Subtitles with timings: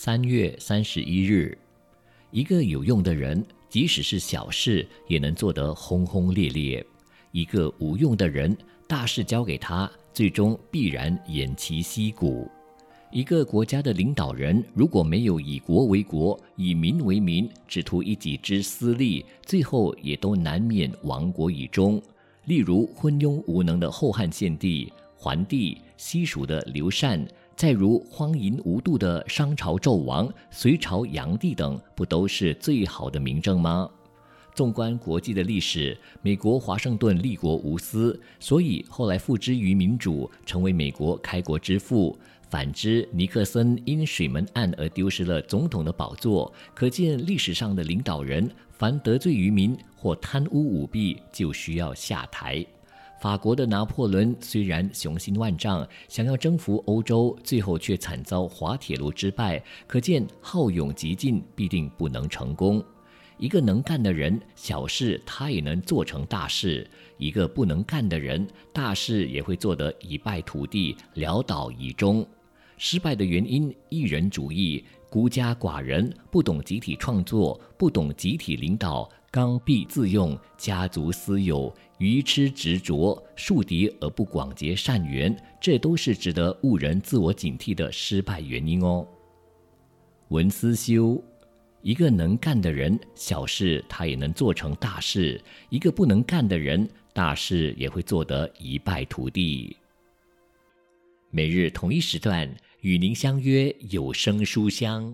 [0.00, 1.58] 三月三十一日，
[2.30, 6.80] 一个有用的人，即使是小事，也能做得轰轰烈烈；
[7.32, 8.56] 一个无用的人，
[8.86, 12.48] 大事交给他，最终必然偃旗息鼓。
[13.10, 22.00] 一个国家的领导人，如果没有以国为国、以民为民，只图一己之私利，最后也都难免亡国以终。
[22.44, 27.26] 例如昏庸无能的后汉献帝、桓帝、西蜀的刘禅，
[27.58, 33.90] 再如荒淫无度的商朝纣王、隋朝炀帝等，不都是最好的明证吗？
[34.54, 42.16] 纵观国际的历史，美国华盛顿立国无私，所以后来付之于民主，成为美国开国之父。
[42.48, 46.52] 反之，尼克森因水门案而丢失了总统的宝座。
[46.76, 52.64] 可见历史上的领导人，凡得罪于民或贪污舞弊，就需要下台。
[53.20, 59.62] 法国的拿破仑虽然雄心万丈，想要征服欧洲，最后却惨遭滑铁卢之败。
[59.88, 62.82] 可见好勇急进必定不能成功。
[63.36, 66.86] 一个能干的人，小事他也能做成大事；
[67.18, 72.26] 一个不能干的人，大事也会做得一败涂地，潦倒以终。
[72.76, 89.06] 失败的原因：一人主义、孤家寡人、不懂集体创作、不懂集体领导、刚愎自用、家族私有、愚痴执着、树敌而不广结善缘，这都是值得误人自我警惕的失败原因哦。
[90.28, 91.22] 文思修，
[91.82, 95.38] 一个能干的人，小事他也能做成大事；
[95.70, 99.76] 一个不能干的人，大事也会做得一败涂地。
[101.30, 102.48] 每日同一时段。
[102.82, 105.12] 与您相约有声书香。